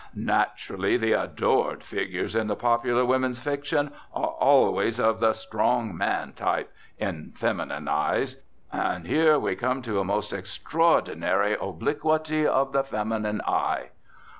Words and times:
Naturally, 0.15 0.97
the 0.97 1.11
adored 1.13 1.83
figures 1.83 2.35
in 2.35 2.47
the 2.47 2.55
popular 2.55 3.05
women's 3.05 3.37
fiction 3.37 3.91
are 4.15 4.29
always 4.29 4.99
of 4.99 5.19
the 5.19 5.33
'strong 5.33 5.95
man' 5.95 6.33
type, 6.33 6.71
in 6.97 7.33
feminine 7.35 7.87
eyes. 7.87 8.41
And 8.73 9.05
here 9.05 9.37
we 9.37 9.55
come 9.55 9.83
to 9.83 9.99
a 9.99 10.03
most 10.03 10.33
extraordinary 10.33 11.53
obliquity 11.53 12.47
of 12.47 12.73
the 12.73 12.83
feminine 12.83 13.41
eye. 13.45 13.89